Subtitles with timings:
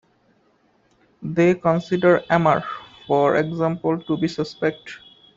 [1.21, 2.63] They considered Amar,
[3.05, 4.97] for example, to be suspect.